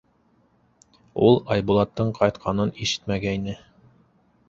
Ул 1.27 1.37
Айбулаттың 1.57 2.11
ҡайтҡанын 2.23 2.75
ишетмәгәйне. 2.89 3.59